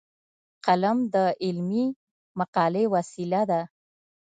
قلم 0.65 0.97
د 1.13 1.15
علمي 1.43 1.85
مقالې 2.39 2.85
وسیله 2.93 3.41
ده 3.49 3.61